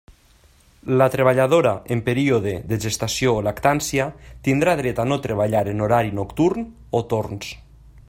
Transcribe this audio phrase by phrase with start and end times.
[1.01, 4.09] La treballadora en període de gestació o lactància
[4.49, 6.71] tindrà dret a no treballar en horari nocturn
[7.03, 7.57] o torns.